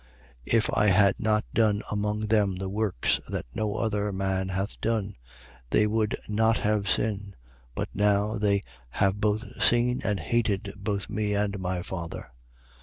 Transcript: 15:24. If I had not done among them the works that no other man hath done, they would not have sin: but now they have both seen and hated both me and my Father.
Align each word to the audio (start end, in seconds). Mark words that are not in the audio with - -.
15:24. 0.47 0.53
If 0.57 0.69
I 0.73 0.85
had 0.87 1.19
not 1.19 1.45
done 1.53 1.83
among 1.91 2.21
them 2.21 2.55
the 2.55 2.69
works 2.69 3.19
that 3.27 3.45
no 3.53 3.75
other 3.75 4.11
man 4.11 4.49
hath 4.49 4.81
done, 4.81 5.15
they 5.69 5.85
would 5.85 6.17
not 6.27 6.57
have 6.57 6.89
sin: 6.89 7.35
but 7.75 7.87
now 7.93 8.39
they 8.39 8.63
have 8.89 9.21
both 9.21 9.61
seen 9.61 10.01
and 10.03 10.19
hated 10.19 10.73
both 10.75 11.07
me 11.07 11.35
and 11.35 11.59
my 11.59 11.83
Father. 11.83 12.31